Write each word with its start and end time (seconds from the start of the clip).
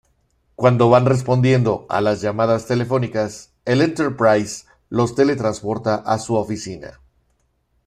Cuando 0.55 0.89
van 0.89 1.05
respondiendo 1.05 1.85
a 1.87 2.01
las 2.01 2.21
llamadas 2.21 2.65
telefónicas 2.65 3.53
el 3.65 3.81
Enterprise 3.83 4.65
los 4.89 5.13
teletransporta 5.13 5.93
a 5.93 6.17
su 6.17 6.33
oficina. 6.33 6.99